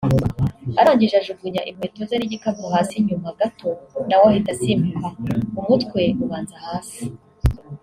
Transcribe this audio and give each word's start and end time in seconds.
arangije 0.79 1.15
ajugunya 1.21 1.61
inkweto 1.69 2.01
ze 2.09 2.15
n’igikapu 2.17 2.63
hasi 2.73 2.95
nyuma 3.07 3.29
gato 3.39 3.69
nawe 4.07 4.25
ahita 4.31 4.49
asimbuka 4.53 5.07
umutwe 5.59 6.01
ubanza 6.23 6.55
hasi” 6.65 7.01